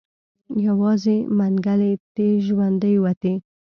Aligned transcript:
يوازې 0.67 1.17
منګلی 1.37 1.93
تې 2.15 2.27
ژوندی 2.45 2.95
وتی. 3.03 3.33